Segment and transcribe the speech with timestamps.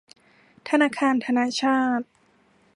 [0.69, 2.01] ธนาคารธนชาต